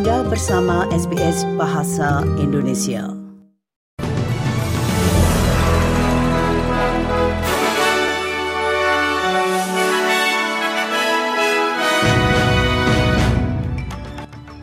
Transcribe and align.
Anda 0.00 0.24
bersama 0.24 0.88
SBS 0.96 1.44
Bahasa 1.60 2.24
Indonesia. 2.40 3.04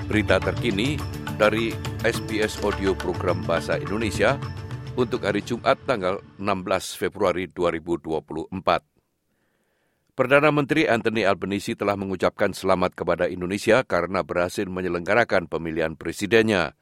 Berita 0.10 0.42
terkini 0.42 0.98
dari 1.38 1.70
SBS 2.02 2.58
Audio 2.66 2.98
Program 2.98 3.46
Bahasa 3.46 3.78
Indonesia 3.78 4.42
untuk 4.98 5.22
hari 5.22 5.46
Jumat 5.46 5.78
tanggal 5.86 6.18
16 6.42 6.98
Februari 6.98 7.46
2024. 7.54 8.97
Perdana 10.18 10.50
Menteri 10.50 10.90
Anthony 10.90 11.30
Albanese 11.30 11.78
telah 11.78 11.94
mengucapkan 11.94 12.50
selamat 12.50 12.98
kepada 12.98 13.30
Indonesia 13.30 13.86
karena 13.86 14.26
berhasil 14.26 14.66
menyelenggarakan 14.66 15.46
pemilihan 15.46 15.94
presidennya. 15.94 16.74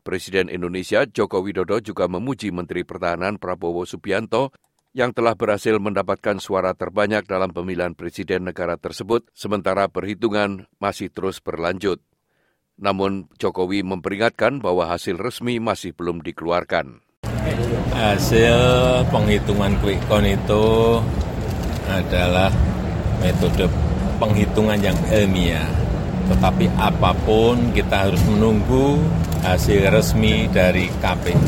Presiden 0.00 0.48
Indonesia 0.48 1.04
Joko 1.04 1.44
Widodo 1.44 1.84
juga 1.84 2.08
memuji 2.08 2.48
Menteri 2.48 2.88
Pertahanan 2.88 3.36
Prabowo 3.36 3.84
Subianto 3.84 4.56
yang 4.96 5.12
telah 5.12 5.36
berhasil 5.36 5.76
mendapatkan 5.76 6.40
suara 6.40 6.72
terbanyak 6.72 7.28
dalam 7.28 7.52
pemilihan 7.52 7.92
presiden 7.92 8.48
negara 8.48 8.80
tersebut, 8.80 9.28
sementara 9.36 9.84
perhitungan 9.92 10.64
masih 10.80 11.12
terus 11.12 11.44
berlanjut. 11.44 12.00
Namun 12.80 13.28
Jokowi 13.36 13.84
memperingatkan 13.84 14.64
bahwa 14.64 14.88
hasil 14.88 15.20
resmi 15.20 15.60
masih 15.60 15.92
belum 15.92 16.24
dikeluarkan. 16.24 17.04
Hasil 17.92 18.56
penghitungan 19.12 19.76
quick 19.84 20.00
count 20.08 20.24
itu 20.24 20.64
adalah 21.84 22.48
metode 23.22 23.66
penghitungan 24.18 24.78
yang 24.82 24.98
ilmiah. 25.10 25.66
Tetapi 26.28 26.68
apa 26.76 27.16
pun 27.24 27.72
kita 27.72 28.10
harus 28.10 28.20
menunggu 28.28 29.00
hasil 29.42 29.88
resmi 29.88 30.50
dari 30.50 30.92
KPU. 31.00 31.40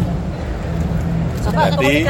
Jadi 1.40 2.04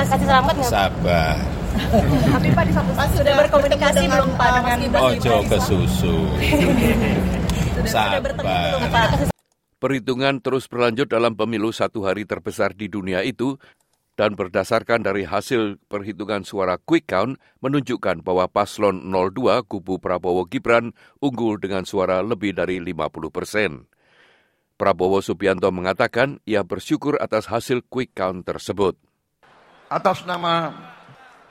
sabar. 0.66 1.36
Tapi 2.34 2.48
Pak 2.50 2.64
di 2.66 2.72
satu 2.74 2.90
sisi 2.98 3.14
sudah 3.22 3.34
berkomunikasi 3.46 4.04
belum 4.10 4.30
Pak 4.34 4.48
dengan 4.58 4.78
Ojo 5.00 5.36
ke 5.46 5.58
susu. 5.62 6.16
Sabar. 7.86 8.30
Perhitungan 9.80 10.44
terus 10.44 10.68
berlanjut 10.68 11.08
dalam 11.08 11.32
pemilu 11.32 11.72
satu 11.72 12.04
hari 12.04 12.28
terbesar 12.28 12.76
di 12.76 12.92
dunia 12.92 13.24
itu 13.24 13.56
dan 14.20 14.36
berdasarkan 14.36 15.00
dari 15.00 15.24
hasil 15.24 15.80
perhitungan 15.88 16.44
suara 16.44 16.76
quick 16.76 17.08
count 17.08 17.40
menunjukkan 17.64 18.20
bahwa 18.20 18.52
paslon 18.52 19.00
02 19.08 19.64
kubu 19.64 19.96
Prabowo 19.96 20.44
Gibran 20.44 20.92
unggul 21.24 21.56
dengan 21.56 21.88
suara 21.88 22.20
lebih 22.20 22.52
dari 22.52 22.76
50 22.84 23.32
persen. 23.32 23.88
Prabowo 24.76 25.24
Subianto 25.24 25.72
mengatakan 25.72 26.36
ia 26.44 26.60
bersyukur 26.60 27.16
atas 27.16 27.48
hasil 27.48 27.80
quick 27.88 28.12
count 28.12 28.44
tersebut. 28.44 28.92
Atas 29.88 30.28
nama 30.28 30.68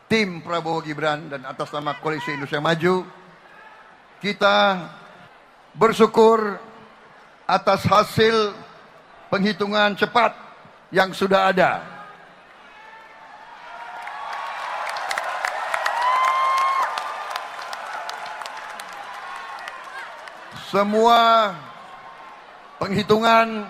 tim 0.05 0.45
Prabowo 0.45 0.85
Gibran 0.85 1.25
dan 1.25 1.49
atas 1.49 1.73
nama 1.73 1.97
Koalisi 1.97 2.37
Indonesia 2.37 2.61
Maju, 2.61 3.01
kita 4.21 4.57
bersyukur 5.73 6.61
atas 7.49 7.81
hasil 7.81 8.53
penghitungan 9.33 9.97
cepat 9.97 10.37
yang 10.93 11.09
sudah 11.17 11.49
ada 11.49 11.97
semua 20.69 21.49
penghitungan, 22.77 23.65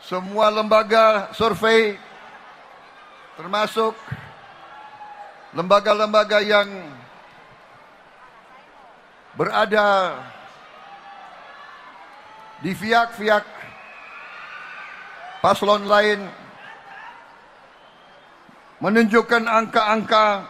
semua 0.00 0.48
lembaga 0.48 1.28
survei, 1.36 2.00
termasuk 3.36 3.92
lembaga-lembaga 5.52 6.40
yang 6.40 6.68
berada 9.36 10.16
di 12.64 12.72
fiak-fiak 12.72 13.44
paslon 15.44 15.84
lain 15.84 16.24
menunjukkan 18.80 19.44
angka-angka 19.44 20.48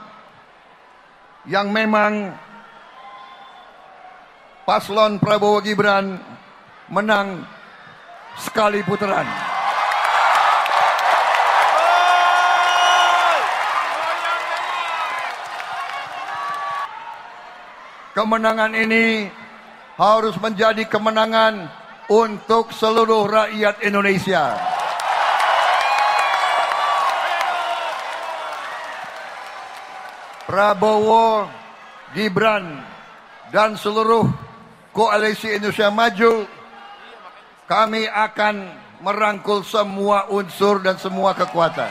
yang 1.50 1.74
memang 1.74 2.38
paslon 4.64 5.20
Prabowo 5.20 5.60
Gibran 5.60 6.16
menang 6.88 7.44
sekali 8.40 8.80
putaran. 8.80 9.28
Kemenangan 18.14 18.72
ini 18.72 19.26
harus 19.98 20.38
menjadi 20.40 20.86
kemenangan 20.86 21.68
untuk 22.08 22.70
seluruh 22.72 23.26
rakyat 23.26 23.82
Indonesia. 23.84 24.54
Prabowo, 30.46 31.50
Gibran, 32.14 32.78
dan 33.50 33.74
seluruh 33.74 34.43
Koalisi 34.94 35.58
Indonesia 35.58 35.90
Maju, 35.90 36.46
kami 37.66 38.06
akan 38.06 38.54
merangkul 39.02 39.66
semua 39.66 40.30
unsur 40.30 40.78
dan 40.86 40.94
semua 41.02 41.34
kekuatan. 41.34 41.90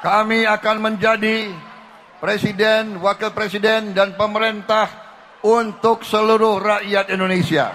Kami 0.00 0.48
akan 0.48 0.76
menjadi 0.80 1.52
presiden, 2.24 3.04
wakil 3.04 3.28
presiden, 3.36 3.92
dan 3.92 4.16
pemerintah 4.16 4.88
untuk 5.44 6.08
seluruh 6.08 6.56
rakyat 6.56 7.12
Indonesia. 7.12 7.68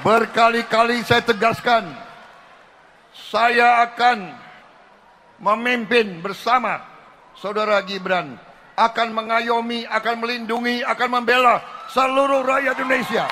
Berkali-kali 0.00 1.04
saya 1.04 1.20
tegaskan, 1.20 1.92
saya 3.12 3.84
akan 3.84 4.45
memimpin 5.40 6.24
bersama 6.24 6.80
saudara 7.36 7.80
Gibran 7.84 8.36
akan 8.76 9.08
mengayomi, 9.12 9.88
akan 9.88 10.14
melindungi, 10.20 10.84
akan 10.84 11.08
membela 11.20 11.64
seluruh 11.92 12.44
rakyat 12.44 12.76
Indonesia. 12.76 13.24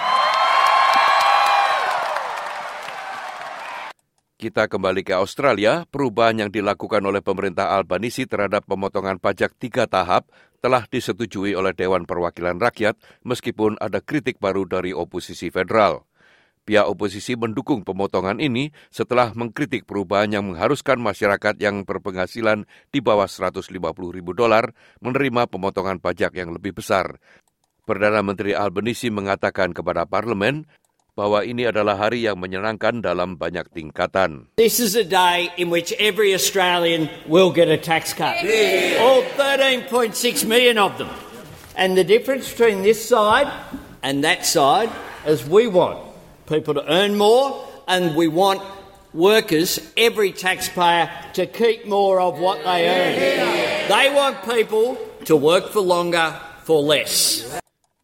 Kita 4.35 4.69
kembali 4.69 5.09
ke 5.09 5.17
Australia, 5.17 5.89
perubahan 5.89 6.45
yang 6.45 6.51
dilakukan 6.53 7.01
oleh 7.01 7.25
pemerintah 7.25 7.73
Albanisi 7.73 8.29
terhadap 8.29 8.69
pemotongan 8.69 9.17
pajak 9.17 9.57
tiga 9.57 9.89
tahap 9.89 10.29
telah 10.61 10.85
disetujui 10.85 11.57
oleh 11.57 11.73
Dewan 11.73 12.05
Perwakilan 12.05 12.61
Rakyat 12.61 12.97
meskipun 13.25 13.81
ada 13.81 14.05
kritik 14.05 14.37
baru 14.41 14.69
dari 14.69 14.93
oposisi 14.93 15.49
federal. 15.49 16.05
Pihak 16.65 16.89
oposisi 16.89 17.37
mendukung 17.37 17.85
pemotongan 17.85 18.41
ini 18.41 18.73
setelah 18.89 19.37
mengkritik 19.37 19.85
perubahan 19.85 20.33
yang 20.33 20.49
mengharuskan 20.49 20.97
masyarakat 20.97 21.61
yang 21.61 21.85
berpenghasilan 21.85 22.65
di 22.89 23.05
bawah 23.05 23.29
150 23.29 23.69
ribu 24.09 24.33
dolar 24.33 24.73
menerima 25.05 25.45
pemotongan 25.45 26.01
pajak 26.01 26.33
yang 26.33 26.57
lebih 26.57 26.73
besar. 26.73 27.21
Perdana 27.85 28.25
Menteri 28.25 28.57
Albanese 28.57 29.13
mengatakan 29.13 29.77
kepada 29.77 30.09
parlemen 30.09 30.65
bahwa 31.13 31.45
ini 31.45 31.69
adalah 31.69 32.01
hari 32.01 32.25
yang 32.25 32.41
menyenangkan 32.41 33.05
dalam 33.05 33.37
banyak 33.37 33.69
tingkatan. 33.69 34.49
This 34.57 34.81
is 34.81 34.97
a 34.97 35.05
day 35.05 35.53
in 35.61 35.69
which 35.69 35.93
every 36.01 36.33
Australian 36.33 37.13
will 37.29 37.53
get 37.53 37.69
a 37.69 37.77
tax 37.77 38.17
cut. 38.17 38.41
All 39.05 39.21
13.6 39.37 40.17
million 40.49 40.81
of 40.81 40.97
them. 40.97 41.13
And 41.77 41.93
the 41.93 42.09
difference 42.09 42.49
between 42.49 42.81
this 42.81 43.05
side 43.05 43.53
and 44.01 44.25
that 44.25 44.49
side 44.49 44.89
is 45.29 45.45
we 45.45 45.69
want 45.69 46.14
people 46.47 46.77
to 46.77 46.85
earn 46.87 47.17
more, 47.17 47.65
and 47.89 48.17
we 48.17 48.29
want 48.29 48.61
workers, 49.15 49.81
every 49.97 50.33
taxpayer, 50.33 51.09
to 51.33 51.47
keep 51.47 51.87
more 51.89 52.21
of 52.21 52.41
what 52.41 52.61
they 52.65 52.89
earn. 52.89 53.15
They 53.89 54.07
want 54.13 54.43
people 54.45 54.97
to 55.25 55.35
work 55.37 55.73
for 55.73 55.81
longer 55.81 56.37
for 56.65 56.81
less. 56.81 57.45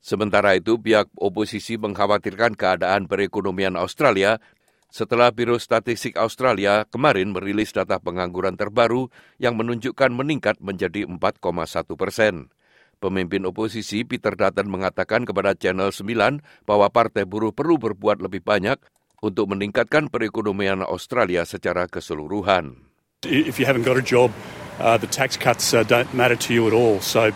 Sementara 0.00 0.58
itu, 0.58 0.74
pihak 0.74 1.06
oposisi 1.14 1.78
mengkhawatirkan 1.78 2.58
keadaan 2.58 3.06
perekonomian 3.06 3.78
Australia 3.78 4.42
setelah 4.90 5.30
Biro 5.30 5.54
Statistik 5.54 6.18
Australia 6.18 6.82
kemarin 6.90 7.30
merilis 7.30 7.70
data 7.70 8.02
pengangguran 8.02 8.58
terbaru 8.58 9.06
yang 9.38 9.54
menunjukkan 9.54 10.10
meningkat 10.10 10.58
menjadi 10.58 11.06
4,1 11.06 11.94
persen. 11.94 12.50
Pemimpin 13.00 13.48
oposisi 13.48 14.04
Peter 14.04 14.36
Dutton 14.36 14.68
mengatakan 14.68 15.24
kepada 15.24 15.56
Channel 15.56 15.88
9 15.88 16.68
bahwa 16.68 16.86
Partai 16.92 17.24
Buruh 17.24 17.48
perlu 17.50 17.80
berbuat 17.80 18.20
lebih 18.20 18.44
banyak 18.44 18.76
untuk 19.24 19.48
meningkatkan 19.48 20.12
perekonomian 20.12 20.84
Australia 20.84 21.48
secara 21.48 21.88
keseluruhan. 21.88 22.76
If 23.24 23.56
you 23.56 23.64
haven't 23.64 23.88
got 23.88 23.96
a 23.96 24.04
job, 24.04 24.32
uh, 24.80 25.00
the 25.00 25.08
tax 25.08 25.40
cuts 25.40 25.72
uh, 25.72 25.84
don't 25.84 26.12
matter 26.12 26.36
to 26.36 26.52
you 26.52 26.68
at 26.68 26.76
all. 26.76 27.00
So 27.00 27.32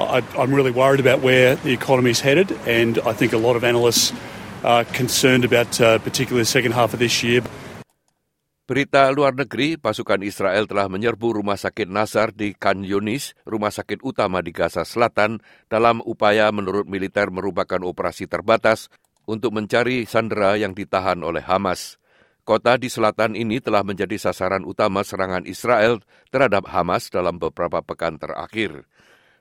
I, 0.00 0.24
I'm 0.36 0.52
really 0.52 0.72
worried 0.72 1.00
about 1.00 1.20
where 1.20 1.56
the 1.56 1.72
economy 1.72 2.12
is 2.12 2.20
headed, 2.20 2.52
and 2.64 2.96
I 3.04 3.12
think 3.12 3.32
a 3.32 3.40
lot 3.40 3.56
of 3.56 3.64
analysts 3.64 4.12
are 4.64 4.84
concerned 4.84 5.44
about 5.44 5.80
uh, 5.80 6.00
particularly 6.00 6.42
the 6.42 6.52
second 6.52 6.72
half 6.72 6.92
of 6.92 7.00
this 7.00 7.22
year. 7.22 7.44
Berita 8.62 9.10
luar 9.10 9.34
negeri, 9.34 9.74
pasukan 9.74 10.22
Israel 10.22 10.70
telah 10.70 10.86
menyerbu 10.86 11.42
rumah 11.42 11.58
sakit 11.58 11.90
Nasar 11.90 12.30
di 12.30 12.54
Khan 12.54 12.86
Yunis, 12.86 13.34
rumah 13.42 13.74
sakit 13.74 14.06
utama 14.06 14.38
di 14.38 14.54
Gaza 14.54 14.86
Selatan, 14.86 15.42
dalam 15.66 15.98
upaya 16.06 16.46
menurut 16.54 16.86
militer 16.86 17.34
merupakan 17.34 17.82
operasi 17.82 18.30
terbatas 18.30 18.86
untuk 19.26 19.50
mencari 19.50 20.06
sandera 20.06 20.54
yang 20.54 20.78
ditahan 20.78 21.18
oleh 21.26 21.42
Hamas. 21.42 21.98
Kota 22.46 22.78
di 22.78 22.86
selatan 22.86 23.34
ini 23.34 23.58
telah 23.58 23.82
menjadi 23.82 24.14
sasaran 24.14 24.62
utama 24.62 25.02
serangan 25.02 25.42
Israel 25.42 25.98
terhadap 26.30 26.70
Hamas 26.70 27.10
dalam 27.10 27.42
beberapa 27.42 27.82
pekan 27.82 28.14
terakhir. 28.14 28.86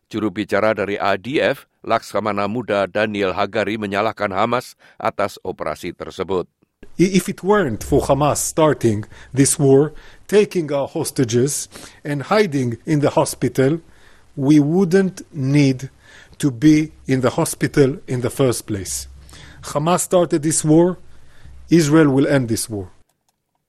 Juru 0.09 0.33
bicara 0.33 0.73
dari 0.73 0.97
ADF, 0.97 1.69
Laksamana 1.85 2.49
Muda 2.49 2.89
Daniel 2.89 3.37
Hagari 3.37 3.77
menyalahkan 3.77 4.33
Hamas 4.33 4.73
atas 4.97 5.37
operasi 5.45 5.93
tersebut. 5.93 6.49
If 6.97 7.29
it 7.29 7.41
weren't 7.41 7.83
for 7.83 8.01
Hamas 8.01 8.37
starting 8.37 9.05
this 9.33 9.57
war, 9.57 9.93
taking 10.25 10.73
our 10.73 10.87
hostages, 10.89 11.69
and 12.01 12.25
hiding 12.25 12.77
in 12.85 13.01
the 13.01 13.13
hospital, 13.13 13.81
we 14.37 14.57
wouldn't 14.57 15.21
need 15.29 15.89
to 16.41 16.49
be 16.49 16.93
in 17.05 17.21
the 17.21 17.37
hospital 17.37 18.01
in 18.07 18.21
the 18.21 18.33
first 18.33 18.65
place. 18.65 19.05
Hamas 19.61 20.09
started 20.09 20.41
this 20.41 20.65
war, 20.65 20.97
Israel 21.69 22.09
will 22.09 22.25
end 22.25 22.49
this 22.49 22.65
war. 22.65 22.89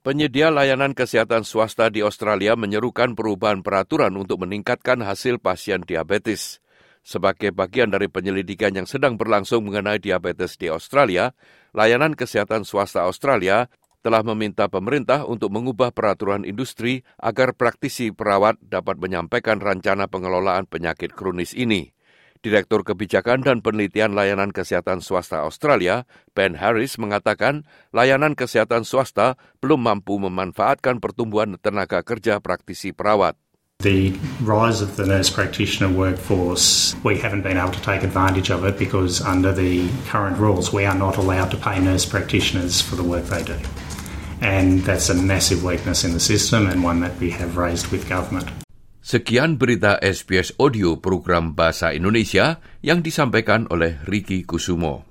Penyedia 0.02 0.48
layanan 0.48 0.96
kesehatan 0.96 1.44
swasta 1.44 1.92
di 1.92 2.00
Australia 2.00 2.56
menyerukan 2.56 3.12
perubahan 3.12 3.60
peraturan 3.60 4.16
untuk 4.16 4.40
meningkatkan 4.40 5.04
hasil 5.04 5.36
pasien 5.36 5.84
diabetes. 5.84 6.61
Sebagai 7.02 7.50
bagian 7.50 7.90
dari 7.90 8.06
penyelidikan 8.06 8.78
yang 8.78 8.86
sedang 8.86 9.18
berlangsung 9.18 9.66
mengenai 9.66 9.98
diabetes 9.98 10.54
di 10.54 10.70
Australia, 10.70 11.34
layanan 11.74 12.14
kesehatan 12.14 12.62
swasta 12.62 13.02
Australia 13.02 13.66
telah 14.06 14.22
meminta 14.22 14.70
pemerintah 14.70 15.26
untuk 15.26 15.50
mengubah 15.50 15.90
peraturan 15.90 16.46
industri 16.46 17.06
agar 17.18 17.54
praktisi 17.54 18.14
perawat 18.14 18.58
dapat 18.62 18.98
menyampaikan 18.98 19.58
rencana 19.58 20.10
pengelolaan 20.10 20.66
penyakit 20.66 21.14
kronis 21.14 21.54
ini. 21.54 21.90
Direktur 22.42 22.82
Kebijakan 22.82 23.46
dan 23.46 23.62
Penelitian 23.62 24.18
Layanan 24.18 24.50
Kesehatan 24.50 24.98
Swasta 24.98 25.46
Australia, 25.46 26.10
Ben 26.34 26.58
Harris, 26.58 26.98
mengatakan 26.98 27.62
layanan 27.94 28.34
kesehatan 28.34 28.82
swasta 28.82 29.38
belum 29.62 29.86
mampu 29.86 30.18
memanfaatkan 30.18 30.98
pertumbuhan 30.98 31.54
tenaga 31.62 32.02
kerja 32.02 32.42
praktisi 32.42 32.90
perawat. 32.90 33.38
The 33.82 34.14
rise 34.46 34.78
of 34.78 34.94
the 34.94 35.02
nurse 35.02 35.26
practitioner 35.26 35.90
workforce, 35.90 36.94
we 37.02 37.18
haven't 37.18 37.42
been 37.42 37.58
able 37.58 37.74
to 37.74 37.82
take 37.82 38.06
advantage 38.06 38.54
of 38.54 38.62
it 38.62 38.78
because 38.78 39.18
under 39.18 39.50
the 39.50 39.90
current 40.06 40.38
rules, 40.38 40.70
we 40.70 40.86
are 40.86 40.94
not 40.94 41.18
allowed 41.18 41.50
to 41.50 41.58
pay 41.58 41.82
nurse 41.82 42.06
practitioners 42.06 42.78
for 42.78 42.94
the 42.94 43.02
work 43.02 43.26
they 43.26 43.42
do. 43.42 43.58
And 44.38 44.86
that's 44.86 45.10
a 45.10 45.18
massive 45.18 45.66
weakness 45.66 46.06
in 46.06 46.14
the 46.14 46.22
system 46.22 46.70
and 46.70 46.86
one 46.86 47.02
that 47.02 47.18
we 47.18 47.34
have 47.34 47.58
raised 47.58 47.90
with 47.90 48.06
government. 48.06 48.46
Sekian 49.02 49.58
berita 49.58 49.98
SBS 49.98 50.54
Audio 50.62 50.94
program 51.02 51.58
Bahasa 51.58 51.90
Indonesia 51.90 52.62
yang 52.86 53.02
disampaikan 53.02 53.66
oleh 53.66 53.98
Riki 54.06 54.46
Kusumo. 54.46 55.02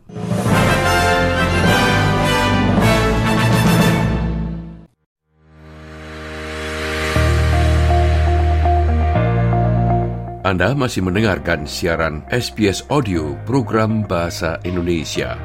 Anda 10.52 10.76
masih 10.76 11.00
mendengarkan 11.08 11.64
siaran 11.64 12.28
SBS 12.28 12.84
Audio 12.92 13.40
program 13.48 14.04
Bahasa 14.04 14.60
Indonesia. 14.68 15.40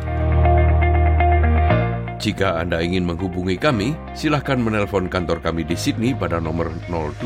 Jika 2.19 2.59
Anda 2.59 2.83
ingin 2.83 3.07
menghubungi 3.07 3.55
kami, 3.55 3.95
silahkan 4.19 4.59
menelpon 4.59 5.07
kantor 5.07 5.39
kami 5.39 5.63
di 5.63 5.79
Sydney 5.79 6.11
pada 6.11 6.43
nomor 6.43 6.75
02 6.91 7.23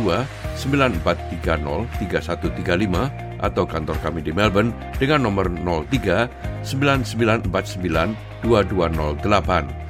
9430 0.60 1.88
3135 2.04 3.48
atau 3.48 3.64
kantor 3.64 3.96
kami 4.04 4.28
di 4.28 4.36
Melbourne 4.36 4.76
dengan 5.00 5.24
nomor 5.24 5.48
03 5.48 6.28
9949 6.60 8.44
2208. 8.44 9.89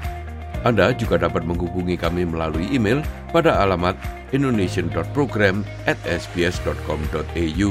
Anda 0.63 0.93
juga 0.93 1.17
dapat 1.17 1.49
menghubungi 1.49 1.97
kami 1.97 2.29
melalui 2.29 2.69
email 2.69 3.01
pada 3.33 3.61
alamat 3.65 3.97
indonesian.program 4.31 5.65
at 5.89 5.97
sbs.com.au. 6.05 7.71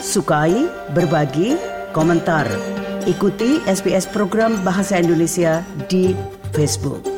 Sukai, 0.00 0.66
berbagi, 0.90 1.54
komentar. 1.94 2.50
Ikuti 3.06 3.62
SBS 3.64 4.10
program 4.10 4.58
Bahasa 4.66 4.98
Indonesia 4.98 5.62
di 5.86 6.18
Facebook. 6.50 7.09